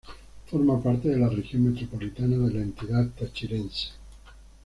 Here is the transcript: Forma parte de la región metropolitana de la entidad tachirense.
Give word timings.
Forma 0.47 0.81
parte 0.81 1.09
de 1.09 1.19
la 1.19 1.29
región 1.29 1.71
metropolitana 1.71 2.35
de 2.47 2.53
la 2.55 2.61
entidad 2.63 3.07
tachirense. 3.11 3.89